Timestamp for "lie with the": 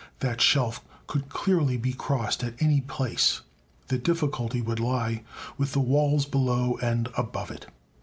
4.79-5.79